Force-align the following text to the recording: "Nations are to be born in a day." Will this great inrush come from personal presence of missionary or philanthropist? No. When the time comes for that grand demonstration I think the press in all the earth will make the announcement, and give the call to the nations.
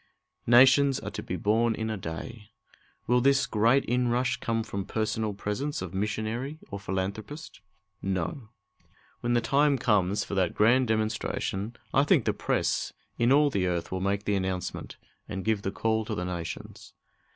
"Nations 0.47 0.99
are 0.99 1.11
to 1.11 1.21
be 1.21 1.35
born 1.35 1.75
in 1.75 1.91
a 1.91 1.95
day." 1.95 2.49
Will 3.05 3.21
this 3.21 3.45
great 3.45 3.85
inrush 3.85 4.37
come 4.37 4.63
from 4.63 4.83
personal 4.83 5.35
presence 5.35 5.79
of 5.79 5.93
missionary 5.93 6.57
or 6.71 6.79
philanthropist? 6.79 7.61
No. 8.01 8.49
When 9.19 9.33
the 9.33 9.41
time 9.41 9.77
comes 9.77 10.23
for 10.23 10.33
that 10.33 10.55
grand 10.55 10.87
demonstration 10.87 11.75
I 11.93 12.03
think 12.03 12.25
the 12.25 12.33
press 12.33 12.93
in 13.19 13.31
all 13.31 13.51
the 13.51 13.67
earth 13.67 13.91
will 13.91 14.01
make 14.01 14.23
the 14.25 14.33
announcement, 14.33 14.97
and 15.29 15.45
give 15.45 15.61
the 15.61 15.69
call 15.71 16.03
to 16.05 16.15
the 16.15 16.25
nations. 16.25 16.93